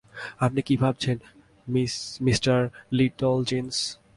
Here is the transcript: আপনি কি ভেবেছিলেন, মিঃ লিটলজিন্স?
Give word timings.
আপনি 0.39 0.61
কি 0.61 0.73
ভেবেছিলেন, 0.77 1.19
মিঃ 1.67 1.93
লিটলজিন্স? 2.91 3.75